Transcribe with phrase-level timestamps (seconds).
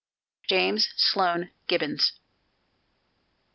[0.49, 2.13] JAMES SLOAN GIBBONS.